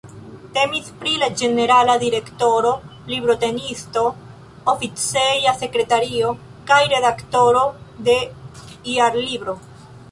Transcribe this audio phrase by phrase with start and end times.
[0.53, 2.71] Temis pri la ĝenerala direktoro,
[3.11, 4.07] librotenisto,
[4.75, 6.33] oficeja sekretario
[6.73, 7.65] kaj redaktoro
[8.11, 8.19] de
[8.99, 9.59] Jarlibro.